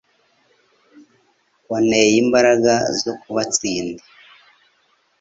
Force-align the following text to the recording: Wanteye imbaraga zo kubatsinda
Wanteye 1.69 2.13
imbaraga 2.23 2.73
zo 3.01 3.11
kubatsinda 3.21 4.03